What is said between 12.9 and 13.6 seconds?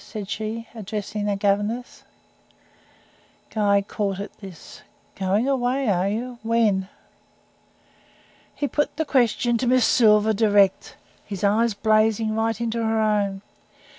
own.